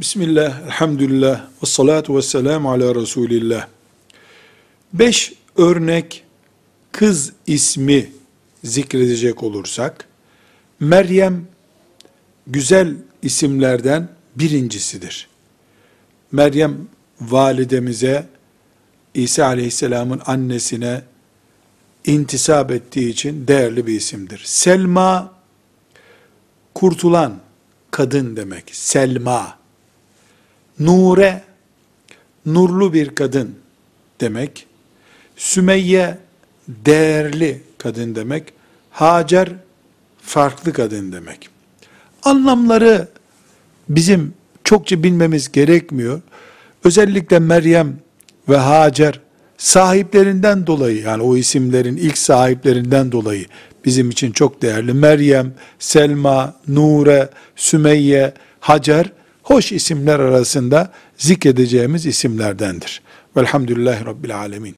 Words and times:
Bismillah, 0.00 0.60
elhamdülillah, 0.66 1.46
ve 1.62 1.66
salatu 1.66 2.16
ve 2.16 2.22
selamu 2.22 2.70
ala 2.70 2.94
Resulillah. 2.94 3.66
Beş 4.92 5.32
örnek 5.56 6.24
kız 6.92 7.32
ismi 7.46 8.10
zikredecek 8.64 9.42
olursak, 9.42 10.08
Meryem 10.80 11.46
güzel 12.46 12.96
isimlerden 13.22 14.08
birincisidir. 14.36 15.28
Meryem 16.32 16.76
validemize, 17.20 18.28
İsa 19.14 19.46
aleyhisselamın 19.46 20.22
annesine 20.26 21.02
intisap 22.04 22.70
ettiği 22.70 23.10
için 23.10 23.46
değerli 23.48 23.86
bir 23.86 23.94
isimdir. 23.94 24.42
Selma, 24.44 25.34
kurtulan 26.74 27.40
kadın 27.90 28.36
demek. 28.36 28.64
Selma. 28.72 29.59
Nure, 30.80 31.42
nurlu 32.46 32.92
bir 32.92 33.14
kadın 33.14 33.54
demek. 34.20 34.66
Sümeyye, 35.36 36.18
değerli 36.68 37.62
kadın 37.78 38.14
demek. 38.14 38.52
Hacer, 38.90 39.48
farklı 40.22 40.72
kadın 40.72 41.12
demek. 41.12 41.48
Anlamları 42.22 43.08
bizim 43.88 44.34
çokça 44.64 45.02
bilmemiz 45.02 45.52
gerekmiyor. 45.52 46.20
Özellikle 46.84 47.38
Meryem 47.38 47.96
ve 48.48 48.56
Hacer 48.56 49.20
sahiplerinden 49.58 50.66
dolayı 50.66 51.02
yani 51.02 51.22
o 51.22 51.36
isimlerin 51.36 51.96
ilk 51.96 52.18
sahiplerinden 52.18 53.12
dolayı 53.12 53.46
bizim 53.84 54.10
için 54.10 54.32
çok 54.32 54.62
değerli. 54.62 54.92
Meryem, 54.92 55.54
Selma, 55.78 56.54
Nure, 56.68 57.28
Sümeyye, 57.56 58.34
Hacer 58.60 59.12
hoş 59.50 59.72
isimler 59.72 60.20
arasında 60.20 60.92
zikredeceğimiz 61.16 62.06
isimlerdendir. 62.06 63.02
Velhamdülillahi 63.36 64.04
Rabbil 64.06 64.36
Alemin. 64.36 64.74